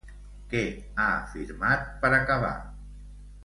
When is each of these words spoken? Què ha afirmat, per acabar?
Què 0.53 0.63
ha 0.95 1.05
afirmat, 1.09 1.87
per 2.07 2.13
acabar? 2.21 2.53